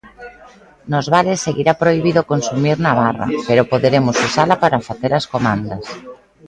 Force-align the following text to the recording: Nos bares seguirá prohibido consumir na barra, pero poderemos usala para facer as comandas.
Nos 0.91 1.05
bares 1.13 1.43
seguirá 1.45 1.73
prohibido 1.83 2.21
consumir 2.31 2.77
na 2.81 2.93
barra, 3.01 3.27
pero 3.47 3.69
poderemos 3.71 4.17
usala 4.27 4.55
para 4.63 4.83
facer 4.87 5.11
as 5.15 5.25
comandas. 5.33 5.85